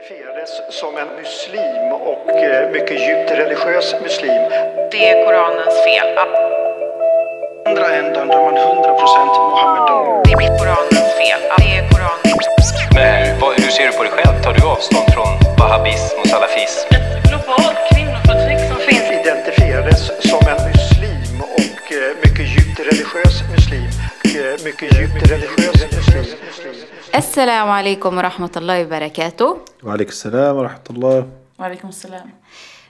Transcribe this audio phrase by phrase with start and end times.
[0.00, 4.42] identifierades som en muslim och eh, mycket djupt religiös muslim.
[4.90, 6.18] Det är Koranens fel.
[7.66, 10.22] andra ändan där man 100% Mohammedan.
[10.24, 11.40] Det är Koranens fel.
[11.58, 12.46] Det är Koranens
[12.94, 14.42] Men vad, hur ser du på dig själv?
[14.42, 16.88] Tar du avstånd från wahhabism och salafism?
[17.28, 19.06] globalt kvinnoförtryck som finns.
[19.20, 23.99] Identifierades som en muslim och eh, mycket djupt religiös muslim
[24.38, 27.68] mycket, djupt religiös muslim.
[27.68, 29.56] Alaikum wa rahmatullahi wa barakatuh.
[29.82, 31.24] Wa alaikum salam wa rahmatullah.
[31.56, 32.30] Wa alaikum salam.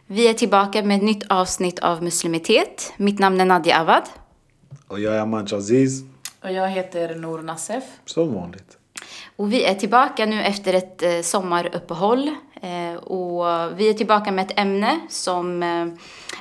[0.06, 2.92] Vi är tillbaka med ett nytt avsnitt av Muslimitet.
[2.97, 4.02] Mitt namn är Nadia Awad.
[4.88, 6.02] Och jag är Amaj Aziz.
[6.42, 7.84] Och jag heter Nour Nassef.
[8.05, 8.77] Som vanligt.
[9.36, 12.28] Och vi är tillbaka nu efter ett eh, sommaruppehåll.
[12.62, 13.45] Eh, och
[13.80, 15.86] vi är tillbaka med ett ämne som eh,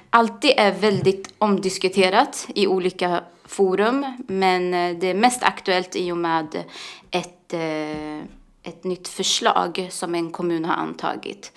[0.09, 4.05] alltid är väldigt omdiskuterat i olika forum.
[4.27, 6.63] Men eh, det är mest aktuellt i och med
[7.11, 8.19] ett, eh,
[8.63, 11.51] ett nytt förslag som en kommun har antagit.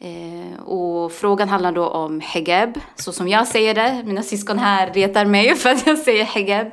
[0.00, 4.02] Eh, och frågan handlar då om hijab, så som jag säger det.
[4.06, 6.70] Mina syskon här retar mig för att jag säger hijab.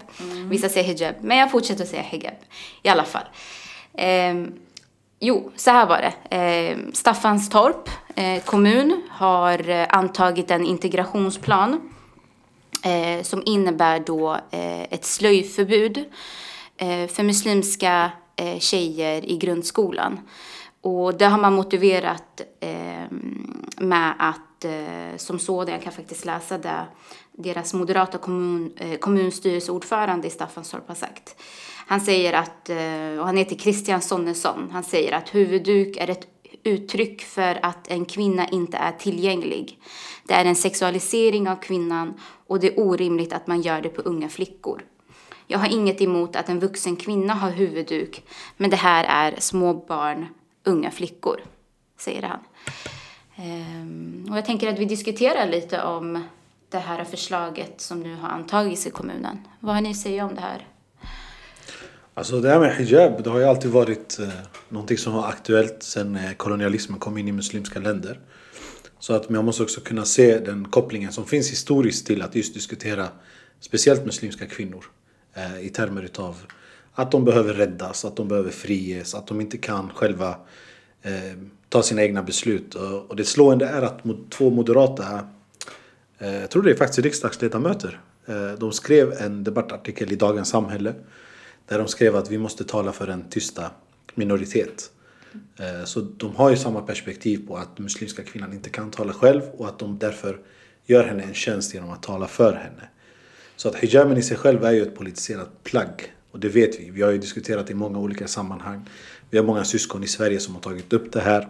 [0.50, 2.36] Vissa säger hijab, men jag fortsätter att säga hijab
[2.82, 3.24] i alla fall.
[3.94, 4.54] Ehm,
[5.20, 6.36] jo, så här var det.
[6.36, 11.93] Ehm, Staffanstorp eh, kommun har eh, antagit en integrationsplan
[12.84, 15.98] eh, som innebär då eh, ett slöjförbud
[16.78, 20.20] eh, för muslimska eh, tjejer i grundskolan.
[20.82, 23.12] Och det har man motiverat eh,
[23.78, 26.86] med att, eh, som sådan, jag kan faktiskt läsa det,
[27.32, 31.36] deras moderata kommun, eh, kommunstyrelseordförande i Staffanstorp har sagt.
[31.88, 36.28] Han säger att, eh, och han heter Christian Sonnesson, han säger att huvudduk är ett
[36.64, 39.80] uttryck för att en kvinna inte är tillgänglig.
[40.28, 42.14] Det är en sexualisering av kvinnan
[42.48, 44.84] och det är orimligt att man gör det på unga flickor.
[45.48, 48.24] Jag har inget emot att en vuxen kvinna har huvudduk,
[48.58, 50.26] men det här är små barn,
[50.64, 51.40] unga flickor,
[51.98, 52.40] säger han.
[53.36, 56.24] Ehm, och jag tänker att vi diskuterar lite om
[56.70, 59.38] det här förslaget som nu har antagits i kommunen.
[59.60, 60.68] Vad har ni att säga om det här?
[62.14, 64.28] Alltså det här med hijab, det har ju alltid varit eh,
[64.70, 68.20] någonting som var aktuellt sedan eh, kolonialismen kom in i muslimska länder.
[69.04, 72.54] Så att man måste också kunna se den kopplingen som finns historiskt till att just
[72.54, 73.08] diskutera
[73.60, 74.86] speciellt muslimska kvinnor.
[75.34, 76.36] Eh, I termer utav
[76.94, 80.30] att de behöver räddas, att de behöver friges, att de inte kan själva
[81.02, 81.38] eh,
[81.70, 82.76] ta sina egna beslut.
[82.76, 85.28] Och, det slående är att två moderata,
[86.20, 90.94] eh, jag tror det är faktiskt riksdagsledamöter, eh, de skrev en debattartikel i Dagens Samhälle
[91.68, 93.72] där de skrev att vi måste tala för en tysta
[94.16, 94.93] minoritet.
[95.60, 99.42] Eh, så de har ju samma perspektiv på att muslimska kvinnan inte kan tala själv
[99.58, 100.40] och att de därför
[100.86, 102.90] gör henne en tjänst genom att tala för henne.
[103.56, 106.14] Så att hijaben i sig själv är ju ett politiserat plagg.
[106.32, 106.90] Och det vet vi.
[106.90, 108.90] Vi har ju diskuterat i många olika sammanhang.
[109.30, 111.48] Vi har många syskon i Sverige som har tagit upp det här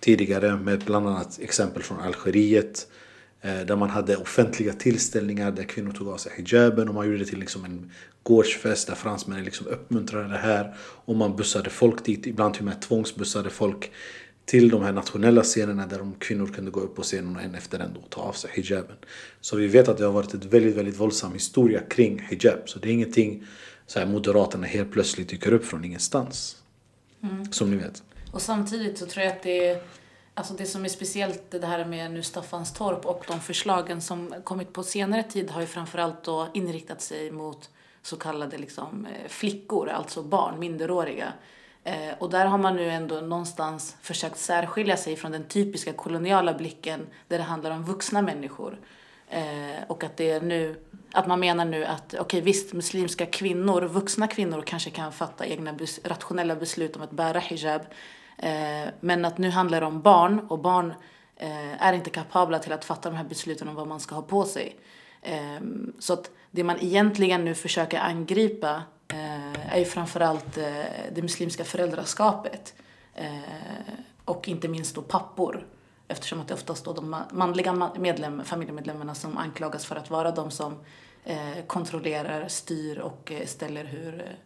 [0.00, 2.86] tidigare med bland annat exempel från Algeriet
[3.44, 7.18] eh, Där man hade offentliga tillställningar där kvinnor tog av sig hijaben och man gjorde
[7.18, 7.90] det till liksom en
[8.22, 10.74] gårdsfest där fransmännen liksom uppmuntrade det här.
[10.78, 13.90] Och man bussade folk dit, ibland till och med tvångsbussade folk
[14.44, 17.54] till de här nationella scenerna där de kvinnor kunde gå upp på scenen och en
[17.54, 18.96] efter en då ta av sig hijaben.
[19.40, 22.58] Så vi vet att det har varit ett väldigt, väldigt våldsam historia kring hijab.
[22.68, 23.44] Så det är ingenting
[23.86, 26.56] så här Moderaterna helt plötsligt dyker upp från ingenstans.
[27.50, 28.02] Som ni vet.
[28.32, 29.80] Och samtidigt så tror jag att det är
[30.36, 34.72] Alltså det som är speciellt det här med nu Staffanstorp och de förslagen som kommit
[34.72, 37.70] på senare tid har ju framförallt då inriktat sig mot
[38.02, 41.32] så kallade liksom eh, flickor, alltså barn, minderåriga.
[41.84, 46.54] Eh, och där har man nu ändå någonstans försökt särskilja sig från den typiska koloniala
[46.54, 48.78] blicken där det handlar om vuxna människor.
[49.28, 50.76] Eh, och att det är nu,
[51.12, 55.72] att man menar nu att okej visst, muslimska kvinnor, vuxna kvinnor kanske kan fatta egna
[55.72, 57.82] bes, rationella beslut om att bära hijab.
[58.38, 60.94] Eh, men att nu handlar det om barn och barn
[61.36, 64.22] eh, är inte kapabla till att fatta de här besluten om vad man ska ha
[64.22, 64.76] på sig.
[65.22, 70.54] Ehm, så att det man egentligen nu försöker angripa eh, är ju framförallt
[71.12, 72.74] det muslimska föräldraskapet.
[74.24, 75.66] Och inte minst då pappor.
[76.08, 80.50] Eftersom att det oftast då de manliga medlem, familjemedlemmarna som anklagas för att vara de
[80.50, 80.78] som
[81.66, 84.36] kontrollerar, styr och ställer hur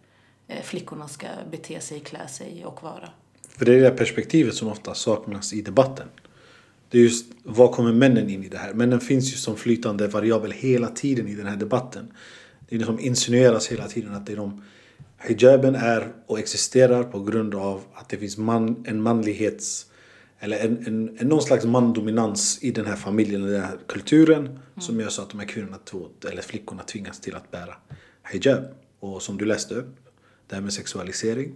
[0.62, 3.10] flickorna ska bete sig, klä sig och vara.
[3.58, 6.08] För det är det perspektivet som ofta saknas i debatten.
[6.90, 8.75] Det är just, var kommer männen in i det här?
[8.75, 12.12] Männen finns ju som flytande variabel hela tiden i den här debatten.
[12.69, 14.62] Det är liksom insinueras hela tiden att det är de
[15.20, 19.87] Hijaben är och existerar på grund av att det finns man, en manlighets
[20.40, 24.58] eller en, en, en någon slags mandominans i den här familjen, i den här kulturen
[24.81, 25.78] som gör så att de här kvinnorna,
[26.31, 27.75] eller flickorna tvingas till att bära
[28.32, 28.64] hijab.
[29.00, 29.96] Och som du läste upp,
[30.49, 31.54] det här med sexualisering.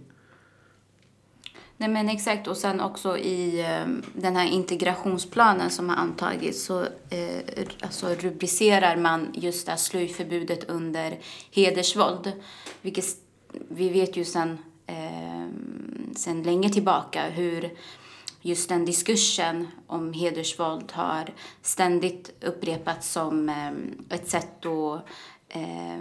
[1.83, 6.81] Nej men exakt och sen också i eh, den här integrationsplanen som har antagits så
[7.09, 11.19] eh, alltså rubricerar man just det här slöjförbudet under
[11.51, 12.31] hedersvåld.
[12.81, 13.05] Vilket
[13.69, 14.57] vi vet ju sen,
[14.87, 15.47] eh,
[16.15, 17.69] sen länge tillbaka hur
[18.41, 25.05] just den diskursen om hedersvåld har ständigt upprepats som eh, ett sätt att
[25.49, 25.99] eh,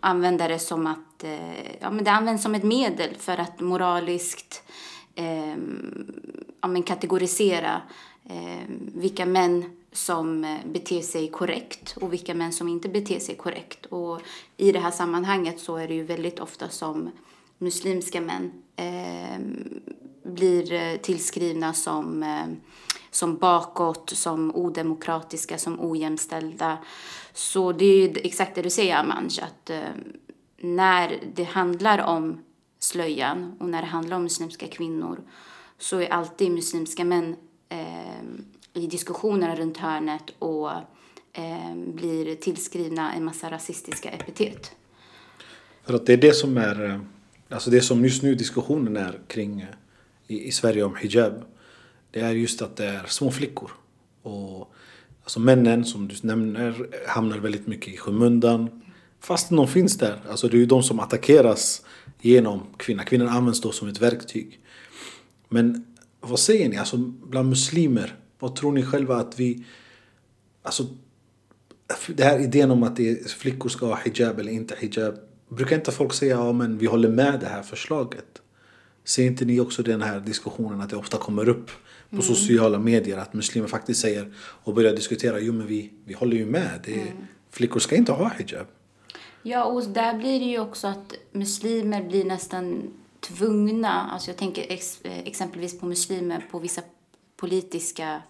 [0.00, 4.62] använda det som att eh, ja, men det används som ett medel för att moraliskt
[5.18, 5.56] eh,
[6.60, 7.82] ja, men kategorisera
[8.24, 13.34] eh, vilka män som eh, beter sig korrekt och vilka män som inte beter sig
[13.34, 13.86] korrekt.
[13.86, 14.20] Och
[14.56, 17.10] i det här sammanhanget så är det ju väldigt ofta som
[17.58, 19.82] muslimska män ehm,
[20.24, 22.46] eh, blir tillskrivna som, eh,
[23.10, 26.78] som bakåt, som odemokratiska, som ojämställda.
[27.32, 29.80] Så det är ju exakt det du säger, Amanj, att eh,
[30.60, 32.40] när det handlar om
[32.78, 35.20] slöjan och när det handlar om muslimska kvinnor
[35.78, 37.36] så är alltid muslimska män
[37.68, 38.22] eh,
[38.72, 40.70] i diskussionerna runt hörnet och
[41.32, 44.72] eh, blir tillskrivna en massa rasistiska epitet.
[45.84, 47.00] För att det är det som är, eh,
[47.48, 49.66] alltså det som just nu diskussionen är kring eh,
[50.26, 51.44] i, i Sverige om hijab.
[52.10, 53.70] Det är just att det är små flickor.
[54.22, 54.72] Och
[55.22, 58.82] alltså männen som du nämner hamnar väldigt mycket i skymundan.
[59.20, 60.20] Fast de finns där.
[60.30, 61.84] Alltså det är ju de som attackeras
[62.20, 63.04] genom kvinnan.
[63.04, 64.60] Kvinnan används då som ett verktyg.
[65.48, 65.84] Men
[66.20, 68.16] vad säger ni, alltså bland muslimer?
[68.38, 69.64] Vad tror ni själva att vi...
[70.62, 70.86] Alltså
[72.06, 72.98] det här idén om att
[73.38, 75.14] flickor ska ha hijab eller inte hijab.
[75.48, 78.42] Brukar inte folk säga ja men vi håller med det här förslaget?
[79.04, 81.70] Ser inte ni också den här diskussionen att det ofta kommer upp
[82.10, 86.36] på sociala medier att muslimer faktiskt säger och börjar diskutera jo men vi, vi håller
[86.36, 86.80] ju med.
[86.84, 87.12] Det är,
[87.50, 88.66] Flickor ska inte ha hijab.
[89.48, 94.72] Ja, och där blir det ju också att muslimer blir nästan tvungna, alltså jag tänker
[94.72, 96.82] ex, eh, exempelvis på muslimer på vissa
[97.36, 98.22] politiska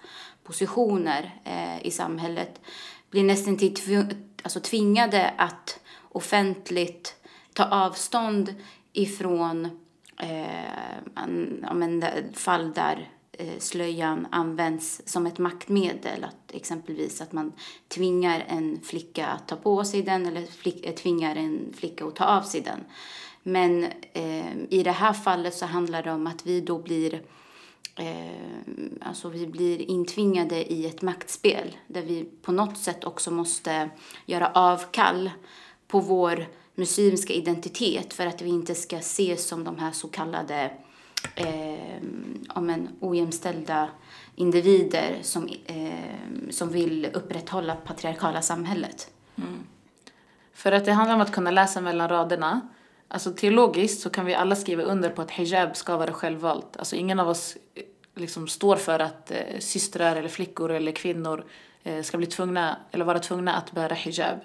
[0.44, 2.60] positioner eh, i samhället,
[3.10, 4.06] blir nästan till tving,
[4.42, 7.14] alltså tvingade att offentligt
[7.52, 8.54] ta avstånd
[8.92, 9.64] ifrån
[10.20, 12.04] eh, en, en,
[12.34, 13.08] fall där
[13.40, 16.24] Eh, slöjan används som ett maktmedel.
[16.24, 17.52] Att exempelvis att man
[17.88, 22.16] tvingar en flicka att ta på sig den eller flick, eh, tvingar en flicka att
[22.16, 22.80] ta av sig den.
[23.42, 27.22] Men eh, i det här fallet så handlar det om att vi då blir
[27.96, 33.90] eh, alltså vi blir intvingade i ett maktspel där vi på något sätt också måste
[34.26, 35.30] göra avkall
[35.88, 40.70] på vår muslimska identitet för att vi inte ska ses som de här så kallade
[41.34, 42.02] eh,
[42.48, 43.88] om en ojämställda
[44.34, 49.10] individer som, eh, som vill upprätthålla patriarkala samhället.
[49.36, 49.58] Mm.
[50.52, 52.60] För att det handlar om att kunna läsa mellan raderna.
[53.08, 56.76] Alltså teologiskt så kan vi alla skriva under på att hijab ska vara självvalt.
[56.76, 57.82] Alltså ingen av oss eh,
[58.14, 61.44] liksom står för att eh, systrar eller flickor eller kvinnor
[61.82, 64.38] eh, ska bli tvungna eller vara tvungna att bära hijab.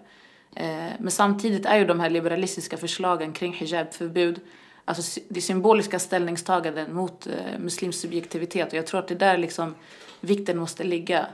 [0.55, 4.39] Eh, men samtidigt är ju de här liberalistiska förslagen kring hijabförbud
[4.85, 9.19] alltså det är symboliska ställningstaganden mot eh, muslims subjektivitet och jag tror att det är
[9.19, 9.75] där liksom
[10.21, 11.27] vikten måste ligga.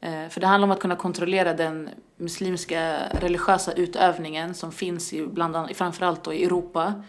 [0.00, 5.26] Eh, För det handlar om att kunna kontrollera den muslimska religiösa utövningen som finns i
[5.26, 7.02] bland annat, framförallt då i Europa.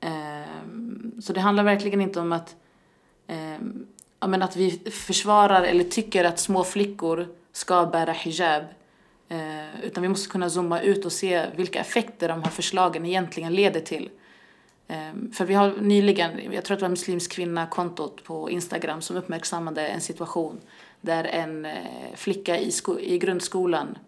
[0.00, 0.42] Eh,
[1.20, 2.56] Så det handlar verkligen inte om att,
[3.26, 3.58] eh,
[4.20, 8.64] ja, men att vi försvarar eller tycker att små flickor ska bära hijab.
[9.28, 13.54] Eh, utan vi måste kunna zooma ut och se vilka effekter de här förslagen egentligen
[13.54, 14.10] leder till.
[14.88, 19.16] Ehm, för vi har nyligen, jag tror att det var Muslimsk kvinna-kontot på Instagram som
[19.16, 20.60] uppmärksammade en situation
[21.00, 21.72] där en eh,
[22.14, 23.98] flicka i, sko- i grundskolan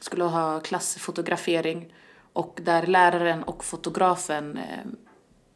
[0.00, 1.92] skulle ha klassfotografering
[2.32, 4.86] och där läraren och fotografen eh,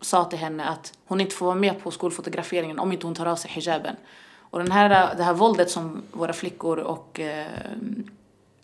[0.00, 3.26] sa till henne att hon inte får vara med på skolfotograferingen om inte hon tar
[3.26, 3.96] av sig hijaben.
[4.34, 7.46] Och den här, det här våldet som våra flickor och eh,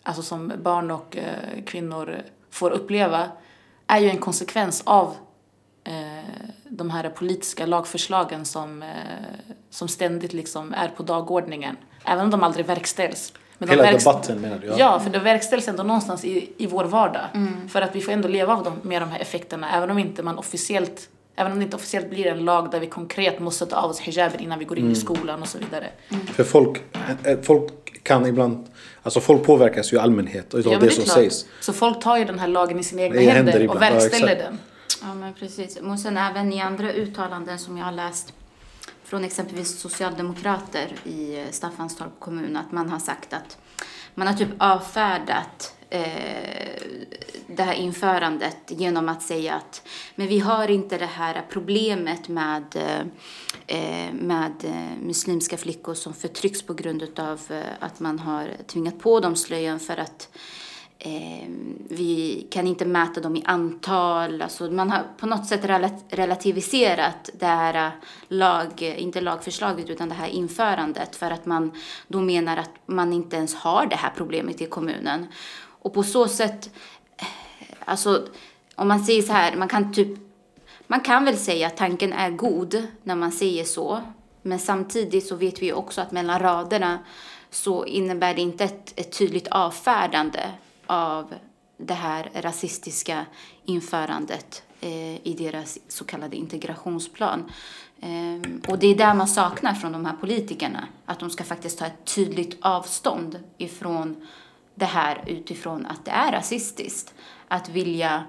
[0.03, 2.17] alltså som barn och eh, kvinnor
[2.49, 3.31] får uppleva
[3.87, 5.15] är ju en konsekvens av
[6.69, 8.87] de här politiska lagförslagen som, eh,
[9.69, 11.77] som ständigt liksom är på dagordningen.
[12.05, 13.33] Även om de aldrig verkställs.
[13.57, 14.67] Men de Hela verks- debatten menar du?
[14.77, 14.99] Ja.
[14.99, 17.25] för det verkställs ändå någonstans i, i vår vardag.
[17.69, 20.23] För att vi får ändå leva av dem, med de här effekterna även om inte
[20.23, 23.75] man officiellt Även om det inte officiellt blir en lag där vi konkret måste ta
[23.75, 25.87] av oss hijaben innan vi går in i skolan och så vidare.
[26.33, 26.81] För folk,
[27.23, 28.67] eh, folk kan ibland,
[29.03, 31.15] alltså folk påverkas ju i allmänhet och av men det är som klart.
[31.17, 31.45] sägs.
[31.61, 33.79] Så folk tar ju den här lagen i sina egna Det händer händer och ja,
[33.79, 34.39] verkställer exakt.
[34.49, 34.59] den.
[35.01, 35.77] Ja, men precis.
[35.77, 38.33] Och sen även i andra uttalanden som jag har läst
[39.03, 43.57] från exempelvis socialdemokrater i eh, Staffanstorp kommun att man har sagt att
[44.15, 46.81] man har typ avfärdat eh,
[47.47, 52.75] det här införandet genom att säga att men vi har inte det här problemet med,
[52.75, 52.99] eh,
[53.77, 57.39] eh med eh, muslimska flickor som förtrycks på grund av
[57.79, 60.29] att man har tvingat på dem slöjan för att
[60.99, 61.49] eh,
[61.89, 64.41] vi kan inte mäta dem i antal.
[64.41, 65.65] Alltså man har på något sätt
[66.09, 67.91] relativiserat det här äh,
[68.27, 71.71] lag, inte lagförslaget utan det här införandet för att man
[72.07, 75.27] då menar att man inte ens har det här problemet i kommunen.
[75.81, 76.69] Och på så sätt,
[77.17, 77.25] eh,
[77.85, 78.27] alltså
[78.75, 80.19] om man säger så här, man kan typ
[80.87, 84.01] man kan väl säga att tanken är god när man säger så.
[84.41, 86.99] Men samtidigt så vet vi ju också att mellan raderna
[87.49, 90.39] så innebär det inte ett, ett tydligt avfärdande
[90.89, 91.33] av
[91.77, 93.25] det här rasistiska
[93.65, 97.51] införandet eh, i deras så kallade integrationsplan.
[98.01, 101.79] Ehm, och det är där man saknar från de här politikerna, att de ska faktiskt
[101.79, 104.27] ta ett tydligt avstånd ifrån
[104.75, 107.13] det här utifrån att det är rasistiskt.
[107.47, 108.23] Att vilja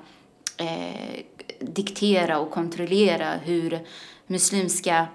[0.57, 1.23] eh,
[1.61, 3.87] diktera och kontrollera hur
[4.27, 5.07] muslimska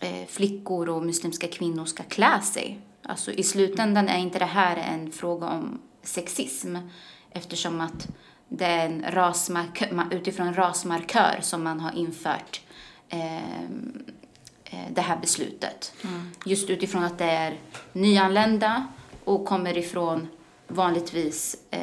[0.00, 2.80] eh, flickor och muslimska kvinnor ska klä sig.
[3.02, 6.76] Alltså i slutändan är inte det här en fråga om sexism
[7.30, 8.08] eftersom att
[8.48, 12.60] det är en rasmarkör, ma- utifrån rasmarkör som man har infört
[13.08, 13.36] eh,
[14.64, 15.92] eh, det här beslutet.
[16.46, 17.58] Just utifrån att det är
[17.92, 18.86] nyanlända
[19.24, 20.28] och kommer ifrån
[20.68, 21.80] vanligtvis eh,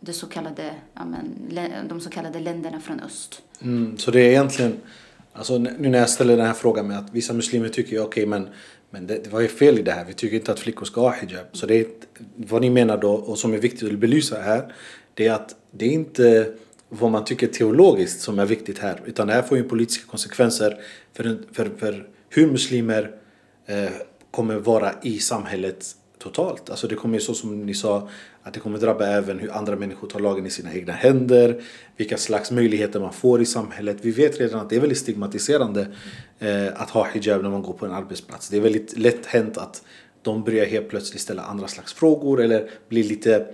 [0.00, 3.42] det så kallade, ja, men, de så kallade länderna från öst.
[3.62, 4.80] Mm, så det är egentligen,
[5.32, 8.26] alltså nu när jag ställer den här frågan med att vissa muslimer tycker ju okej
[8.26, 8.48] men,
[8.90, 11.00] men det, det var ju fel i det här, vi tycker inte att flickor ska
[11.00, 11.46] ha hijab.
[11.52, 11.86] Så det är,
[12.36, 14.72] vad ni menar då och som är viktigt att belysa här,
[15.14, 16.52] det är att det är inte
[16.88, 20.80] vad man tycker teologiskt som är viktigt här, utan det här får ju politiska konsekvenser
[21.12, 23.14] för, för, för hur muslimer
[23.66, 23.90] eh,
[24.30, 26.70] kommer vara i samhället totalt.
[26.70, 28.08] Alltså det kommer ju så som ni sa,
[28.42, 31.62] att det kommer drabba även hur andra människor tar lagen i sina egna händer,
[31.96, 33.96] vilka slags möjligheter man får i samhället.
[34.02, 35.86] Vi vet redan att det är väldigt stigmatiserande
[36.38, 38.48] eh, att ha hijab när man går på en arbetsplats.
[38.48, 39.82] Det är väldigt lätt hänt att
[40.22, 43.46] de börjar helt plötsligt ställa andra slags frågor eller blir lite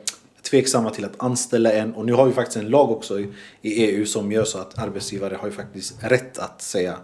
[0.42, 1.94] tveksamma till att anställa en.
[1.94, 3.28] Och nu har vi faktiskt en lag också i,
[3.62, 6.96] i EU som gör så att arbetsgivare har ju faktiskt rätt att säga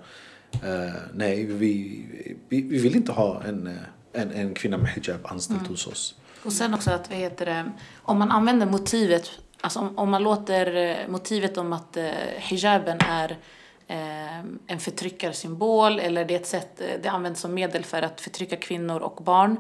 [0.53, 2.05] eh, nej, vi,
[2.49, 3.73] vi, vi vill inte ha en, eh,
[4.13, 6.15] en, en kvinna med hijab anställd hos oss.
[6.45, 10.23] Och sen också att, vad heter det, om man använder motivet, alltså om, om man
[10.23, 13.37] låter eh, motivet om att eh, hijaben är
[13.87, 18.21] eh, en förtryckarsymbol eller det är ett sätt, eh, det används som medel för att
[18.21, 19.57] förtrycka kvinnor och barn.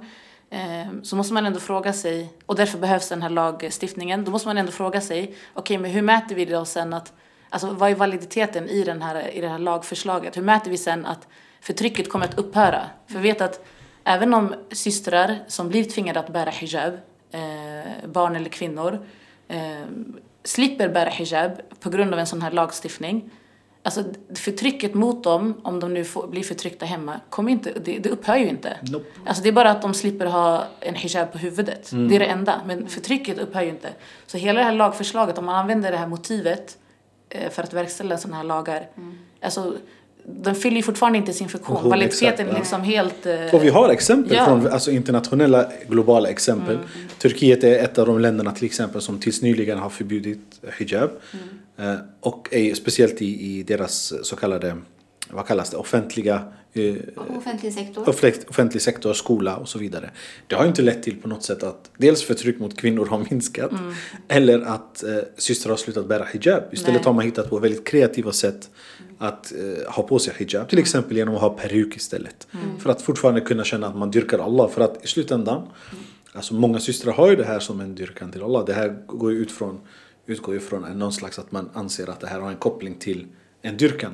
[0.51, 4.49] Eh, så måste man ändå fråga sig, och därför behövs den här lagstiftningen, då måste
[4.49, 7.13] man ändå fråga sig, okej men hur mäter vi då sen att,
[7.49, 10.37] alltså vad är validiteten i, den här, i det här lagförslaget?
[10.37, 11.29] Hur mäter vi sen att
[11.61, 12.83] förtrycket kommer att upphöra?
[13.07, 13.67] För vi vet att
[14.05, 16.93] även om systrar som blir tvingade att bära hijab,
[17.31, 19.07] eh, barn eller kvinnor,
[19.49, 19.59] eh,
[20.45, 23.31] slipper bära hijab på grund av en sån här lagstiftning.
[23.85, 24.05] Alltså
[24.35, 28.37] förtrycket mot dem, om de nu får, blir förtryckta hemma, kommer inte, det, det upphör
[28.37, 28.77] ju inte.
[28.83, 29.05] Nope.
[29.27, 31.91] Alltså det är bara att de slipper ha en hijab på huvudet.
[31.91, 32.61] Det är det enda.
[32.67, 33.89] Men förtrycket upphör ju inte.
[34.27, 36.79] Så hela det här lagförslaget, om man använder det här motivet
[37.29, 38.89] eh, för att verkställa sådana här lagar.
[39.43, 39.77] Alltså,
[40.25, 41.75] den fyller ju fortfarande inte sin funktion.
[41.77, 43.27] Funktion, Validiteten är liksom helt...
[43.27, 44.45] eh, Och vi har exempel Ja.
[44.45, 46.79] från alltså internationella globala exempel.
[47.19, 51.11] Turkiet är ett av de länderna till exempel som tills nyligen har förbjudit hijab.
[51.79, 53.27] Eh, och är speciellt i,
[53.59, 54.77] i deras så kallade,
[55.33, 56.95] vad kallas det, offentliga eh,
[57.37, 58.09] Offentlig sektor.
[58.49, 60.11] offentlig, sektor, skola och så vidare.
[60.47, 63.27] Det har ju inte lett till på något sätt att dels förtryck mot kvinnor har
[63.31, 63.71] minskat
[64.29, 66.63] eller att eh, systrar har slutat bära hijab.
[66.73, 67.05] Istället Nej.
[67.05, 68.71] har man hittat på väldigt kreativa sätt
[69.19, 70.69] att eh, ha på sig hijab.
[70.69, 72.49] Till exempel genom att ha peruk istället.
[72.79, 74.69] För att fortfarande kunna känna att man dyrkar Allah.
[74.69, 75.69] För att i slutändan,
[76.33, 78.65] alltså många systrar har ju det här som en dyrkan till Allah.
[78.65, 79.81] Det här går ju ut från,
[80.27, 83.27] utgår ju från någon slags att man anser att det här har en koppling till
[83.63, 84.13] en dyrkan.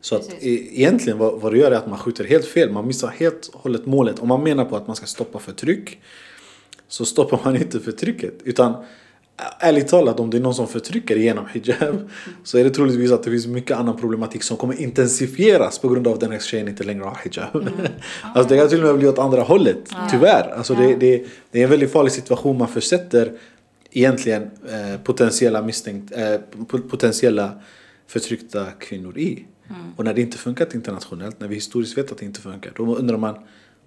[0.00, 0.44] Så att Precis.
[0.44, 2.70] e- egentligen vad, vad det gör är att man skjuter helt fel.
[2.70, 4.18] Man missar helt och hållet målet.
[4.18, 6.00] Om man menar på att man ska stoppa förtryck
[6.88, 8.34] så stoppar man inte förtrycket.
[8.44, 8.74] Utan
[9.60, 12.10] ärligt talat om det är någon som förtrycker genom hijab
[12.44, 16.06] så är det troligtvis att det finns mycket annan problematik som kommer intensifieras på grund
[16.06, 17.68] av att den här tjejen inte längre har hijab.
[18.34, 19.78] alltså det kan till och med bli åt andra hållet,
[20.10, 20.54] tyvärr.
[20.56, 23.32] Alltså det, det, det är en väldigt farlig situation man försätter
[23.90, 26.20] egentligen eh, potentiella misstänkt, eh,
[26.58, 27.50] po- potentiella
[28.06, 29.46] förtryckta kvinnor i.
[29.96, 32.96] Och när det inte funkat internationellt, när vi historiskt vet att det inte funkar, då
[32.96, 33.38] undrar man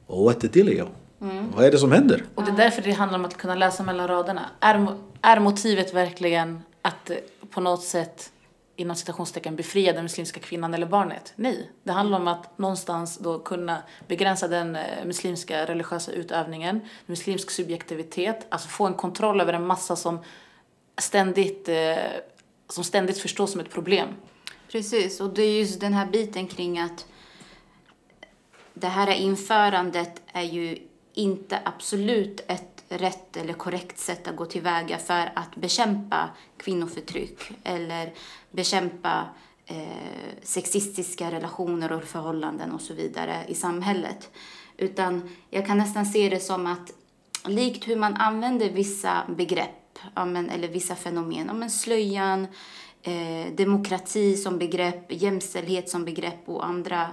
[0.07, 0.87] oh, what the dealio?
[1.55, 2.23] Vad är det som händer?
[2.35, 4.49] Och det är därför det handlar om att kunna läsa mellan raderna.
[4.59, 4.87] Är,
[5.21, 7.17] är motivet verkligen att eh,
[7.49, 8.31] på något sätt
[8.75, 11.33] inom citationstecken befria den muslimska kvinnan eller barnet.
[11.35, 17.51] Nej, det handlar om att någonstans då kunna begränsa den eh, muslimska religiösa utövningen, muslimsk
[17.51, 20.19] subjektivitet, alltså få en kontroll över en massa som
[20.97, 21.95] ständigt, eh,
[22.69, 24.09] som ständigt förstås som ett problem.
[24.71, 27.05] Precis, och det är just den här biten kring att
[28.73, 30.77] det här införandet är ju
[31.13, 38.13] inte absolut ett rätt eller korrekt sätt att gå tillväga för att bekämpa kvinnoförtryck eller
[38.51, 39.25] bekämpa
[39.65, 39.87] eh,
[40.41, 44.31] sexistiska relationer och förhållanden och så vidare i samhället.
[44.77, 46.93] Utan jag kan nästan se det som att
[47.47, 49.84] likt hur man använder vissa begrepp
[50.15, 52.47] ja, men, eller vissa fenomen, ja, men slöjan,
[53.01, 57.07] eh, demokrati som begrepp, jämställdhet som begrepp och andra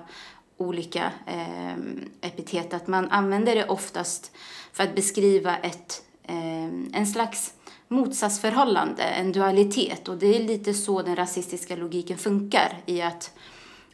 [0.56, 1.72] olika eh,
[2.20, 2.74] epitet.
[2.74, 4.32] Att man använder det oftast
[4.72, 7.54] för att beskriva ett, eh, en slags
[7.88, 10.08] motsatsförhållande, en dualitet.
[10.08, 13.32] Och det är lite så den rasistiska logiken funkar i att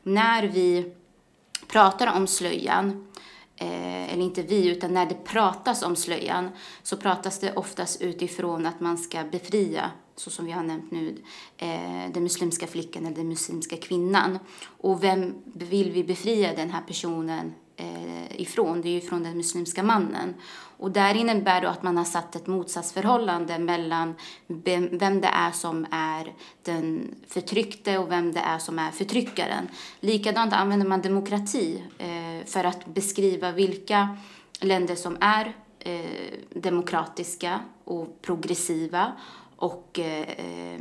[0.02, 0.94] när vi
[1.66, 3.06] pratar om slöjan
[3.60, 6.48] eh, eller inte vi, utan när det pratas om slöjan
[6.82, 11.22] så pratas det oftast utifrån att man ska befria, så som vi har nämnt nu,
[11.56, 14.38] eh, den muslimska flickan eller den muslimska kvinnan.
[14.64, 18.80] Och vem vill vi befria den här personen eh, ifrån?
[18.82, 20.34] Det är ju från den muslimska mannen.
[20.78, 24.14] Och där innebär det att man har satt ett motsatsförhållande mellan
[24.46, 26.32] vem det är som är
[26.62, 29.68] den förtryckte och vem det är som är förtryckaren.
[30.00, 34.16] Likadant använder man demokrati eh, för att beskriva vilka
[34.60, 36.04] länder som är eh,
[36.50, 39.12] demokratiska och progressiva
[39.56, 40.80] och, eh,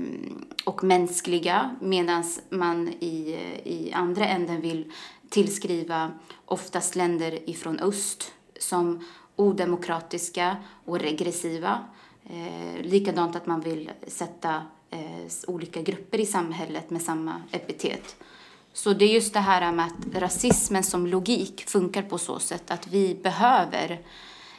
[0.65, 4.91] och mänskliga medan man i, i andra änden vill
[5.29, 6.11] tillskriva
[6.47, 11.79] oftast länder ifrån öst som odemokratiska och regressiva.
[12.29, 18.15] Eh, likadant att man vill sätta eh, olika grupper i samhället med samma epitet.
[18.73, 22.71] Så det är just det här med att rasismen som logik funkar på så sätt
[22.71, 24.01] att vi behöver,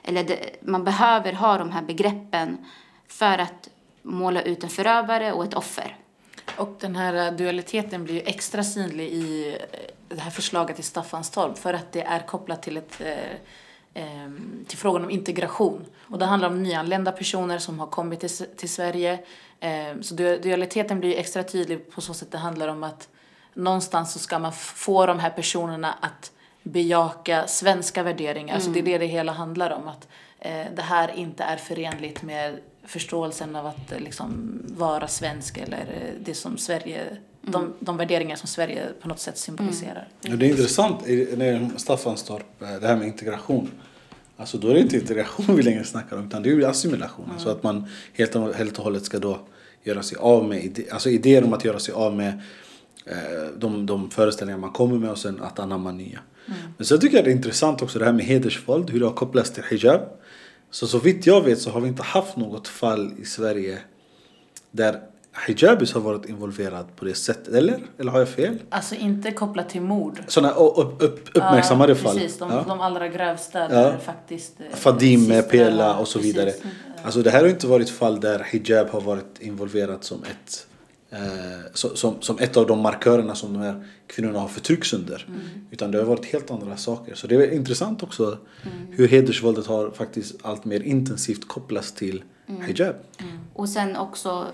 [0.02, 2.66] eller det, man behöver ha de här begreppen
[3.08, 3.68] för att
[4.02, 5.96] måla ut en förövare och ett offer.
[6.58, 9.58] Och den här dualiteten blir ju extra synlig i
[10.08, 14.30] det här förslaget till Staffanstorp för att det är kopplat till ett eh, eh,
[14.66, 15.84] till frågan om integration.
[15.98, 19.18] Och det handlar om nyanlända personer som har kommit till, till Sverige.
[19.60, 23.08] Eh, så dualiteten blir extra tydlig på så sätt det handlar om att
[23.54, 28.54] någonstans så ska man få de här personerna att bejaka svenska värderingar.
[28.54, 28.64] Mm.
[28.64, 29.88] Så det är det det hela handlar om.
[29.88, 35.58] Att eh, det här inte är förenligt med förståelsen av att eh, liksom, vara svensk
[35.58, 37.18] eller eh, det som Sverige, mm.
[37.40, 40.08] de, de värderingar som Sverige på något sätt symboliserar.
[40.24, 40.32] Mm.
[40.32, 41.00] Ja, det är intressant
[41.36, 43.70] när Staffanstorp, det här med integration.
[44.36, 47.24] Alltså då är det inte integration vi längre snackar om utan det är ju assimilation.
[47.24, 47.38] Mm.
[47.38, 49.40] Så att man helt och, helt och hållet ska då
[49.82, 52.40] göra sig av med ide, alltså idéer om att göra sig av med
[53.06, 53.16] eh,
[53.56, 56.20] de, de föreställningar man kommer med och sen att anamma nya.
[56.46, 56.58] Mm.
[56.76, 59.12] Men sen tycker jag det är intressant också det här med hedersvåld, hur det har
[59.12, 60.00] kopplats till hijab.
[60.70, 63.78] Så så vitt jag vet så har vi inte haft något fall i Sverige
[64.70, 65.00] där
[65.46, 67.78] hijabis har varit involverad på det sättet, eller?
[67.98, 68.58] Eller har jag fel?
[68.68, 70.22] Alltså inte kopplat till mord.
[70.26, 72.14] Sådana upp, upp, uppmärksammade ja, fall?
[72.14, 72.64] Precis, de, ja.
[72.68, 73.94] de allra grövsta ja.
[74.04, 74.60] faktiskt...
[74.60, 76.50] Eh, Fadime, Pela och så vidare.
[76.50, 76.70] Precis.
[77.02, 80.66] Alltså det här har inte varit fall där hijab har varit involverat som ett
[81.10, 85.26] eh, som, som ett av de markörerna som de här kvinnorna har förtryckts under.
[85.28, 85.40] Mm.
[85.70, 87.14] Utan det har varit helt andra saker.
[87.14, 88.86] Så det är intressant också mm.
[88.90, 92.62] hur hedersvåldet har faktiskt allt mer intensivt kopplats till mm.
[92.62, 92.96] hijab.
[93.54, 94.46] Och sen också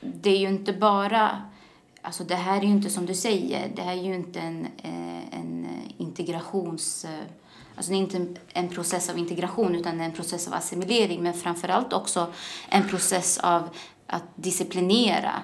[0.00, 1.42] det är ju inte bara,
[2.02, 4.66] alltså det här är ju inte som du säger, det här är ju inte en,
[4.82, 5.66] eh, en
[5.98, 7.10] integrations, eh,
[7.76, 11.92] alltså det är inte en process av integration utan en process av assimilering men framförallt
[11.92, 12.26] också
[12.68, 13.68] en process av
[14.06, 15.42] att disciplinera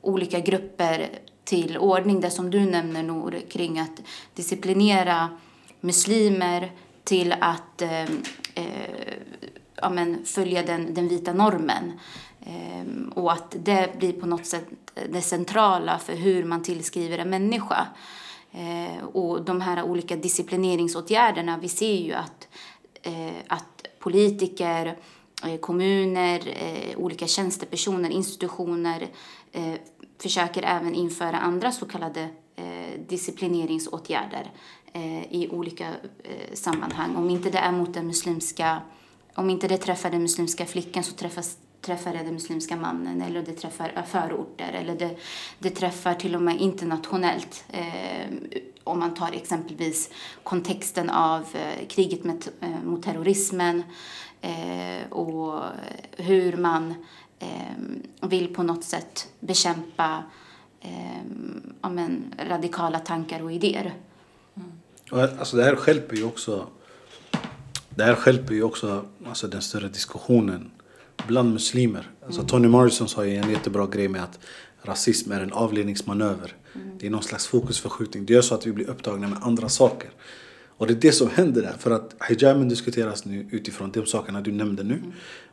[0.00, 1.10] olika grupper
[1.44, 2.20] till ordning.
[2.20, 4.02] Det som du nämner Nor kring att
[4.34, 5.28] disciplinera
[5.80, 6.72] muslimer
[7.04, 8.02] till att eh,
[8.54, 9.14] eh,
[9.76, 11.92] ja, men, följa den, den vita normen.
[12.40, 14.66] Eh, och att det blir på något sätt
[15.08, 17.86] det centrala för hur man tillskriver en människa.
[18.52, 22.48] Eh, och de här olika disciplineringsåtgärderna, vi ser ju att,
[23.02, 24.98] eh, att politiker,
[25.44, 29.08] eh, kommuner, eh, olika tjänstepersoner, institutioner
[29.52, 29.74] Eh,
[30.18, 34.50] försöker även införa andra så kallade eh, disciplineringsåtgärder
[34.92, 35.94] eh, i olika
[36.54, 37.16] sammanhang.
[37.16, 38.80] Om inte det är mot den muslimska
[39.34, 43.52] om inte det träffar den muslimska flickan så träffas träffar den muslimska mannen eller det
[43.52, 45.16] träffar förorter eller det,
[45.58, 47.64] det träffar till och med internationellt.
[47.68, 48.30] Eh,
[48.84, 50.10] om man tar exempelvis
[50.42, 53.82] kontexten av eh, kriget med, eh, mot terrorismen
[54.40, 55.62] eh, och
[56.16, 56.94] hur man
[57.40, 60.24] eh, vill på något sätt bekämpa
[60.80, 63.94] eh, men, radikala tankar och idéer.
[65.10, 66.66] Och, Alltså det här skälper ju också
[67.88, 70.70] Det här skälper ju också alltså, den större diskussionen
[71.26, 72.10] bland muslimer.
[72.26, 74.38] Alltså, Tony Morrison sa ju en jättebra grej med att
[74.82, 76.54] rasism är en avledningsmanöver.
[76.98, 78.26] Det är någon slags fokusförskjutning.
[78.26, 80.10] Det gör så att vi blir upptagna med andra saker.
[80.80, 81.74] Och det är det som händer där.
[81.78, 85.02] För att hijaben diskuteras nu utifrån de sakerna du nämnde nu.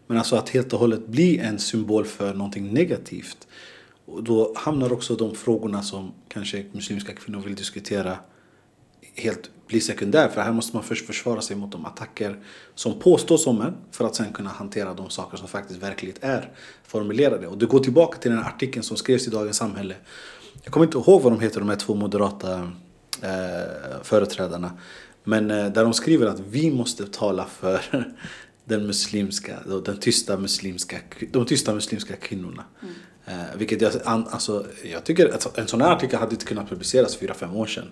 [0.08, 3.48] Men alltså att helt och hållet bli en symbol för någonting negativt.
[4.06, 8.18] Och då hamnar också de frågorna som kanske muslimska kvinnor vill diskutera
[9.16, 10.30] helt bli sekundär.
[10.30, 12.40] För här måste man först försvara sig mot de attacker
[12.76, 13.74] som påstås om en.
[13.92, 16.52] För att sen kunna hantera de saker som faktiskt verkligt är
[16.84, 17.48] formulerade.
[17.48, 19.96] Och det går tillbaka till den här artikeln som skrevs i Dagens Samhälle.
[20.64, 22.72] Jag kommer inte ihåg vad de heter, de här två moderata
[23.22, 24.72] eh, företrädarna.
[25.28, 27.82] Men eh, där de skriver att vi måste tala för
[28.66, 29.54] den muslimska,
[29.86, 30.98] den tysta muslimska,
[31.32, 32.64] de tysta muslimska kvinnorna.
[33.26, 37.18] Eh, vilket jag, alltså, jag tycker att en sån här artikel hade inte kunnat publiceras
[37.18, 37.92] fyra fem år sedan.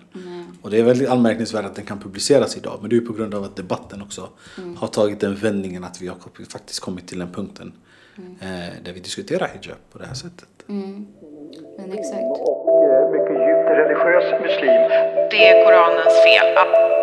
[0.62, 2.78] Och det är väldigt anmärkningsvärt att den kan publiceras idag.
[2.80, 4.28] Men det är på grund av att debatten också
[4.76, 6.16] har tagit den vändningen att vi har
[6.48, 7.72] faktiskt kommit till den punkten
[8.16, 8.48] eh,
[8.84, 10.48] där vi diskuterar hijab på det här sättet.
[10.66, 12.22] Men exakt.
[12.40, 14.82] och mycket djupt religiös muslim.
[15.30, 16.95] Det är Koranens fel.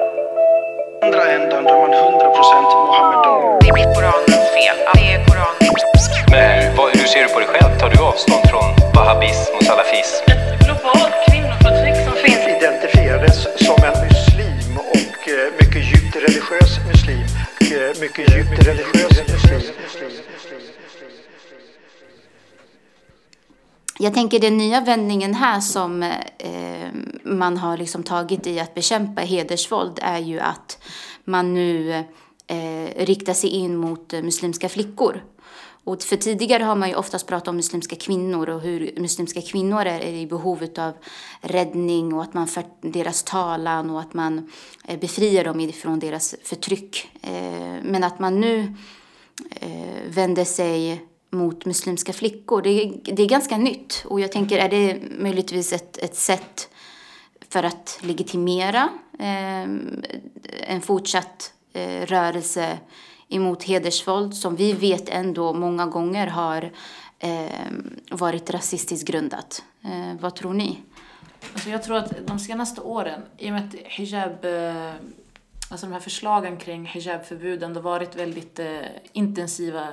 [1.03, 3.59] Andra ändan där man 100% Mohammedan.
[3.61, 4.77] Det är Koranens fel.
[4.93, 7.71] Det är Koranens Men hur, vad, hur ser du på dig själv?
[7.79, 10.23] Tar du avstånd från wahhabism och salafism?
[10.33, 17.25] ett globalt kvinnoförtryck som finns Identifierades som en muslim och eh, mycket djupt religiös muslim.
[17.73, 19.82] Eh, mycket djupt religiös muslim.
[24.03, 26.03] Jag tänker den nya vändningen här som
[26.37, 26.87] eh,
[27.23, 30.83] man har liksom tagit i att bekämpa hedersvåld är ju att
[31.23, 31.93] man nu
[32.47, 35.23] eh, riktar sig in mot muslimska flickor.
[35.83, 39.85] Och för tidigare har man ju oftast pratat om muslimska kvinnor och hur muslimska kvinnor
[39.85, 40.93] är i behov av
[41.41, 44.51] räddning och att man för deras talan och att man
[44.87, 47.09] eh, befriar dem ifrån deras förtryck.
[47.21, 48.73] Eh, men att man nu
[49.59, 51.01] eh, vänder sig
[51.33, 52.61] mot muslimska flickor.
[52.61, 56.69] Det är, det är ganska nytt och jag tänker är det möjligtvis ett, ett sätt
[57.49, 59.63] för att legitimera eh,
[60.67, 62.77] en fortsatt eh, rörelse
[63.29, 66.71] emot hedersvåld som vi vet ändå många gånger har
[67.19, 67.49] eh,
[68.11, 69.63] varit rasistiskt grundat.
[69.83, 70.79] Eh, vad tror ni?
[71.53, 74.93] Alltså jag tror att de senaste åren, i och med att hijab, eh,
[75.69, 78.77] alltså de här förslagen kring hijabförbuden har varit väldigt eh,
[79.13, 79.87] intensiva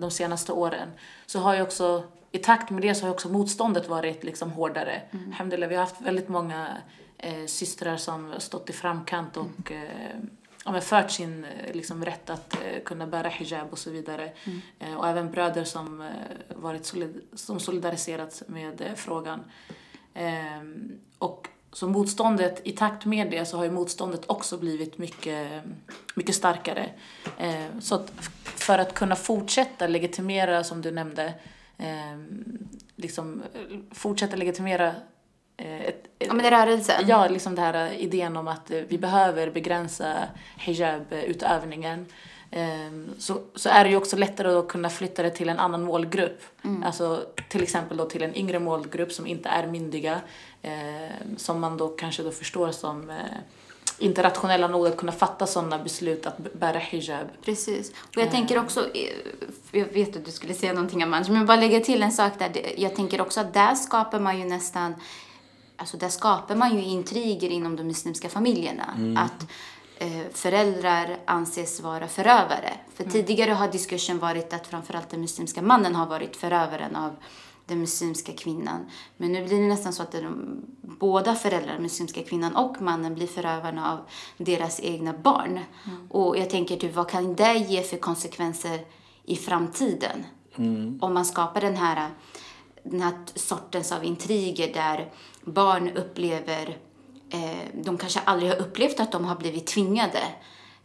[0.00, 0.88] de senaste åren,
[1.26, 5.02] så har ju också, i takt med det så har också motståndet varit liksom hårdare.
[5.10, 5.68] Mm.
[5.68, 6.76] Vi har haft väldigt många
[7.18, 10.18] eh, systrar som stått i framkant och eh,
[10.64, 14.32] ja, men fört sin eh, liksom, rätt att eh, kunna bära hijab och så vidare.
[14.78, 19.44] Eh, och även bröder som, eh, varit solid, som solidariserats med eh, frågan.
[20.14, 25.62] Ehm, och så motståndet, i takt med det så har ju motståndet också blivit mycket,
[26.14, 26.88] mycket starkare.
[27.38, 31.34] Ehm, så att för att kunna fortsätta legitimera, som du nämnde,
[31.78, 32.58] ehm,
[32.96, 34.94] liksom eh, fortsätta legitimera
[35.56, 37.04] eh, ett, Ja, men rörelsen.
[37.06, 40.14] Ja, liksom den här idén om att eh, vi behöver begränsa
[40.56, 42.06] hijab-utövningen.
[42.52, 45.82] Ehm, Så, så är det ju också lättare att kunna flytta det till en annan
[45.82, 46.40] målgrupp.
[46.84, 50.20] Alltså till exempel då till en yngre målgrupp som inte är myndiga.
[50.62, 53.16] ehm, Som man då kanske då förstår som eh,
[53.98, 57.26] inte rationella nog att kunna fatta sådana beslut att bära hijab.
[57.44, 57.90] Precis.
[57.90, 59.12] Och jag tänker också, eh,
[59.70, 62.32] jag vet att du skulle säga någonting Amanda, men jag bara lägga till en sak
[62.38, 62.50] där.
[62.76, 64.94] Jag tänker också att där skapar man ju nästan,
[65.76, 68.84] alltså där skapar man ju intriger inom de muslimska familjerna.
[69.18, 69.48] Att eh,
[70.32, 72.72] föräldrar anses vara förövare.
[72.94, 77.16] För tidigare har diskursen varit att framförallt den muslimska mannen har varit förövaren av
[77.66, 78.90] den muslimska kvinnan.
[79.16, 83.26] Men nu blir det nästan så att de, båda föräldrar, muslimska kvinnan och mannen, blir
[83.26, 83.98] förövarna av
[84.36, 85.60] deras egna barn.
[86.10, 88.80] Och jag tänker, typ, vad kan det ge för konsekvenser
[89.24, 90.24] i framtiden?
[91.00, 92.10] Om man skapar den här,
[92.82, 95.12] den här sortens av intriger där
[95.44, 96.78] barn upplever,
[97.32, 100.22] eh, de kanske aldrig har upplevt att de har blivit tvingade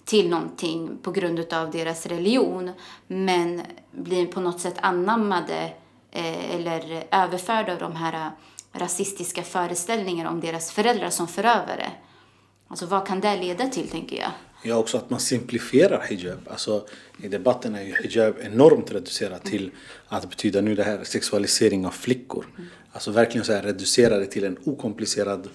[0.05, 2.71] till någonting på grund av deras religion
[3.07, 5.73] men blir på något sätt anammade
[6.11, 8.31] eh, eller överförda av de här eh,
[8.79, 11.91] rasistiska föreställningarna om deras föräldrar som förövare.
[12.67, 14.31] Alltså vad kan det leda till tänker jag?
[14.63, 16.39] Ja, också att man simplifierar hijab.
[16.49, 16.85] Alltså,
[17.23, 19.71] I debatten är ju hijab enormt reducerat till
[20.07, 22.45] att betyda nu det här sexualisering av flickor.
[22.91, 25.49] Alltså verkligen så här reducera det till en okomplicerad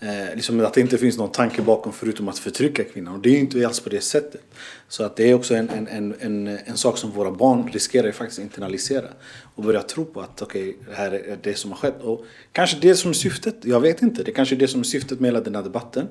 [0.00, 3.14] Eh, liksom att det inte finns någon tanke bakom förutom att förtrycka kvinnan.
[3.14, 4.40] Och det är ju inte alls på det sättet.
[4.88, 8.08] Så att det är också en, en, en, en, en sak som våra barn riskerar
[8.08, 9.06] att faktiskt att internalisera.
[9.54, 12.02] Och börja tro på att okej, det här är det som har skett.
[12.02, 14.22] Och kanske det som är syftet, jag vet inte.
[14.22, 16.08] Det kanske är det som är syftet med hela den här debatten.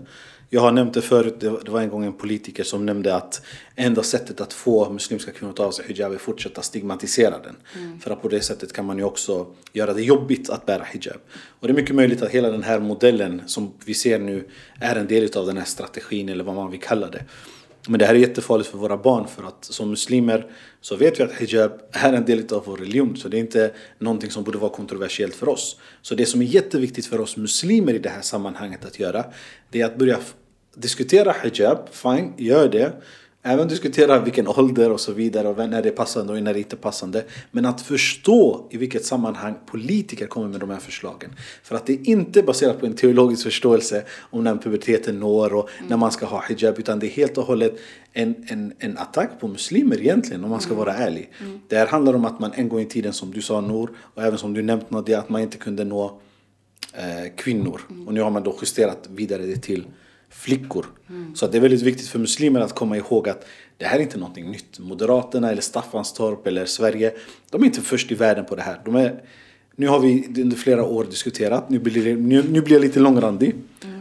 [0.50, 3.42] Jag har nämnt det förut, det var- en gång en politiker som nämnde att
[3.76, 7.36] enda sättet att få muslimska kvinnor att ta av sig hijab är att fortsätta stigmatisera
[7.40, 7.56] den.
[8.02, 11.18] För att på det sättet kan man ju också göra det jobbigt att bära hijab.
[11.60, 14.48] Och det är mycket möjligt att hela den här modellen som vi ser nu
[14.80, 17.24] är en del av den här strategin eller vad man vill kalla det.
[17.88, 21.24] Men det här är jättefarligt för våra barn för att som muslimer så vet vi
[21.24, 23.18] att hijab är en del av vår religion.
[23.18, 25.80] Så det är inte någonting som borde vara kontroversiellt för oss.
[26.02, 29.26] Så det som är jätteviktigt för oss muslimer i det här sammanhanget att göra
[29.70, 30.20] det är att börja
[30.76, 32.94] diskutera hijab, fine, gör det.
[33.48, 36.60] Även diskutera vilken ålder och så vidare och när det är passande och när det
[36.60, 37.24] inte är passande.
[37.52, 41.30] Men att förstå i vilket sammanhang politiker kommer med de här förslagen.
[41.64, 45.70] För att det är inte baserat på en teologisk förståelse om när puberteten når och
[45.88, 46.80] när man ska ha hijab.
[46.80, 47.80] Utan det är helt och hållet
[48.14, 51.32] en, en, en attack på muslimer egentligen om man ska vara ärlig.
[51.68, 54.24] Det här handlar om att man en gång i tiden som du sa Nor och
[54.24, 56.20] även som du nämnt Nadia att man inte kunde nå
[56.94, 57.82] eh, kvinnor.
[58.08, 59.86] Och nu har man då justerat vidare det till
[60.38, 60.86] flickor.
[61.36, 63.46] Så att det är väldigt viktigt för muslimer att komma ihåg att
[63.78, 64.80] det här är inte någonting nytt.
[64.80, 67.14] Moderaterna eller Staffanstorp eller Sverige,
[67.50, 68.82] de är inte först i världen på det här.
[68.86, 69.24] De är,
[69.76, 73.56] nu har vi under flera år diskuterat, nu blir, nu, nu blir jag lite långrandig.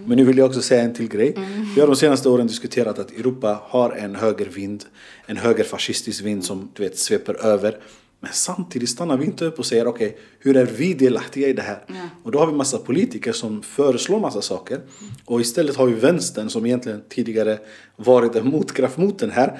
[0.06, 1.34] Men nu vill jag också säga en till grej.
[1.74, 4.84] Vi har de senaste åren diskuterat att Europa har en högervind,
[5.26, 7.78] en högerfascistisk vind som du vet sveper över.
[8.24, 11.62] Men samtidigt stannar vi inte upp och säger okej, hur är vi delaktiga i det
[11.62, 11.84] här?
[12.22, 14.80] Och då har vi massa politiker som föreslår massa saker.
[15.24, 17.58] Och istället har vi vänstern som egentligen tidigare
[17.96, 19.58] varit en motkraft mot den här.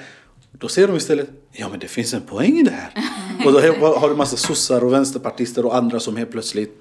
[0.51, 2.91] Då ser de istället, ja men det finns en poäng i det här.
[3.45, 6.79] och då har du massa sossar och vänsterpartister och andra som helt plötsligt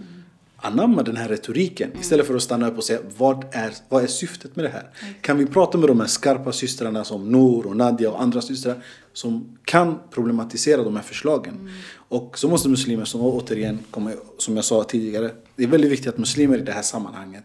[0.64, 4.06] anamma den här retoriken istället för att stanna upp och säga vad är, vad är
[4.06, 4.90] syftet med det här?
[5.20, 8.84] Kan vi prata med de här skarpa systrarna som Nour och Nadia och andra systrar
[9.12, 11.70] som kan problematisera de här förslagen?
[11.94, 16.08] Och så måste muslimer, som återigen, komma, som jag sa tidigare, det är väldigt viktigt
[16.08, 17.44] att muslimer i det här sammanhanget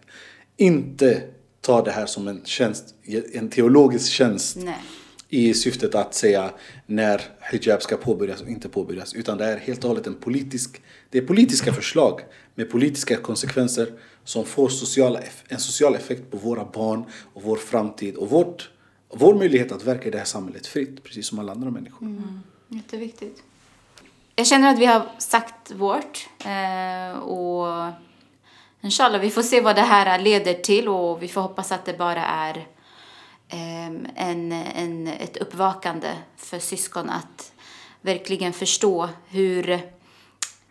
[0.57, 1.21] inte
[1.61, 2.85] tar det här som en tjänst,
[3.33, 4.83] en teologisk tjänst Nej
[5.29, 6.51] i syftet att säga
[6.85, 9.13] när hijab ska påbörjas och inte påbörjas.
[9.13, 12.21] Utan det är helt och hållet en politisk, det är politiska förslag
[12.55, 18.15] med politiska konsekvenser som får sociala, en social effekt på våra barn och vår framtid
[18.15, 18.69] och vårt,
[19.13, 22.07] vår möjlighet att verka i det här samhället fritt, precis som alla andra människor.
[22.07, 22.41] Mm.
[22.67, 23.43] Jätteviktigt.
[24.35, 26.29] Jag känner att vi har sagt vårt.
[26.45, 27.91] Eh, och
[28.81, 31.97] inshallah, vi får se vad det här leder till och vi får hoppas att det
[31.97, 32.67] bara är
[33.49, 37.53] Ehm, en, en, ett uppvakande för syskon att
[38.01, 39.81] verkligen förstå hur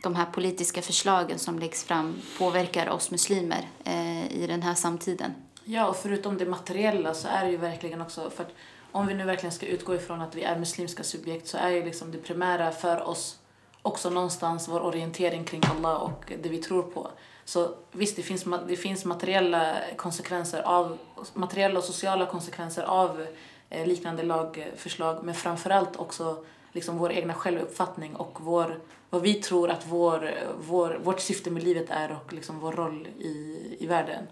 [0.02, 5.34] de här politiska förslagen som läggs fram påverkar oss muslimer eh, i den här samtiden.
[5.64, 8.52] Ja, och förutom det materiella så är det ju verkligen också, för att
[8.92, 11.84] om vi nu verkligen ska utgå ifrån att vi är muslimska subjekt så är ju
[11.84, 13.38] liksom det primära för oss
[13.82, 17.10] också någonstans vår orientering kring Allah och det vi tror på.
[17.48, 20.98] Så visst, det finns, det finns materiella konsekvenser av,
[21.34, 23.26] materiella och sociala konsekvenser av
[23.70, 28.80] eh, liknande lagförslag, men framförallt också liksom vår egna självuppfattning och vår,
[29.10, 33.08] vad vi tror att vår, vår, vårt syfte med livet är och liksom vår roll
[33.18, 34.26] i, i världen.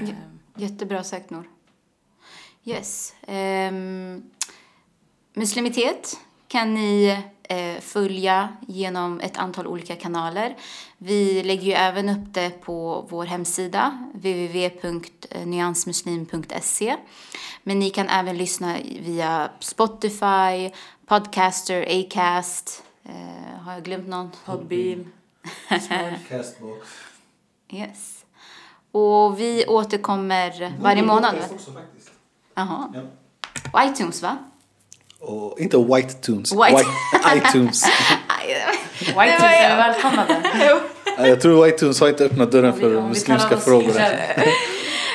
[0.00, 0.08] Eh,
[0.56, 1.48] Jättebra sagt, Nor.
[2.64, 3.14] Yes.
[3.28, 4.30] Um,
[5.34, 6.16] muslimitet
[6.48, 10.56] kan ni eh, följa genom ett antal olika kanaler.
[10.98, 16.96] Vi lägger ju även upp det på vår hemsida www.nyansmuslim.se
[17.62, 20.70] Men ni kan även lyssna via Spotify,
[21.06, 22.82] Podcaster, Acast.
[23.04, 24.30] Eh, har jag glömt någon?
[24.44, 25.12] Podbean.
[26.28, 26.88] Castbox.
[27.70, 28.24] Yes.
[28.92, 31.34] Och vi återkommer varje månad.
[31.52, 32.10] också faktiskt.
[32.54, 32.92] Jaha.
[32.94, 33.00] Ja.
[33.72, 34.36] Och iTunes va?
[35.20, 36.86] Och inte White Tunes, White- White
[37.48, 37.84] iTunes.
[39.00, 40.42] White Tunes är välkomnade.
[41.18, 43.92] Ja, Jag tror White Tunes har inte öppnat dörren för vi muslimska frågor.
[43.92, 44.48] hijab.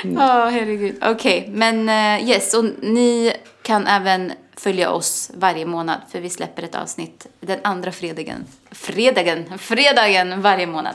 [0.16, 0.96] Ja, herregud.
[1.04, 6.62] Okej, men eh, yes, och ni kan även följa oss varje månad för vi släpper
[6.62, 8.44] ett avsnitt den andra fredagen.
[8.70, 10.94] Fredagen, fredagen varje månad.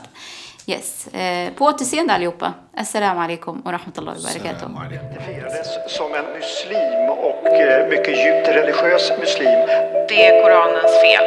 [0.66, 2.52] Yes, eh, på återseende allihopa.
[2.76, 4.68] Assalamu alaikum wa rahmatullahi wa barakatuh.
[4.92, 9.58] identifierades som en muslim och eh, mycket djupt religiös muslim.
[10.08, 11.24] Det är Koranens fel.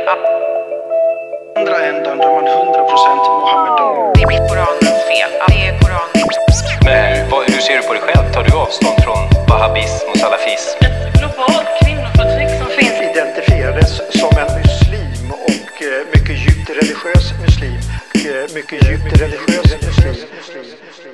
[1.57, 4.13] andra ändan där man 100% Mohammedan.
[4.15, 5.29] Det är Koranens fel.
[5.47, 8.33] Det är Koranens Men hur, vad, hur ser du på dig själv?
[8.33, 10.77] Tar du avstånd från wahhabism och salafism?
[10.85, 17.79] Ett globalt kvinnoförtryck som finns Identifierades som en muslim och eh, mycket djupt religiös muslim
[18.23, 21.12] mycket, Mycket djupt religiös muslim.